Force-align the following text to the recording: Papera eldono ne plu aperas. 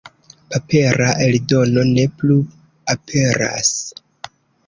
Papera 0.53 1.09
eldono 1.25 1.83
ne 1.91 2.07
plu 2.21 2.39
aperas. 2.95 3.69